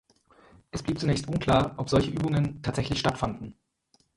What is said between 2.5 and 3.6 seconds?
tatsächlich stattfanden.